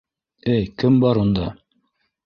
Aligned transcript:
Эй, 0.53 0.65
кем 0.83 0.97
бар 1.05 1.23
унда?! 1.27 1.47